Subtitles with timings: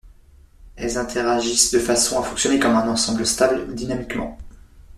[0.77, 4.35] Elles interagissent de façon à fonctionner comme un ensemble stable dynamiquement.